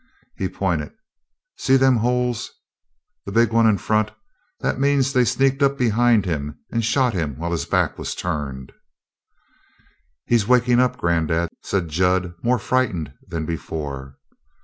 He 0.35 0.49
pointed. 0.49 0.93
"See 1.57 1.77
them 1.77 1.97
holes? 1.97 2.49
The 3.27 3.31
big 3.31 3.53
one 3.53 3.67
in 3.67 3.77
front? 3.77 4.09
That 4.59 4.79
means 4.79 5.13
they 5.13 5.23
sneaked 5.23 5.61
up 5.61 5.77
behind 5.77 6.25
him 6.25 6.57
and 6.71 6.83
shot 6.83 7.13
him 7.13 7.35
while 7.37 7.51
his 7.51 7.67
back 7.67 7.99
was 7.99 8.15
turned." 8.15 8.71
"He's 10.25 10.47
wakin' 10.47 10.79
up, 10.79 10.97
granddad," 10.97 11.49
said 11.61 11.89
Jud, 11.89 12.33
more 12.41 12.57
frightened 12.57 13.13
than 13.27 13.45
before. 13.45 14.17